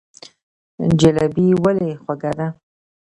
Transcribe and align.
جلبي 1.01 1.47
ولې 1.63 1.89
خوږه 2.03 2.31
ده؟ 2.37 2.47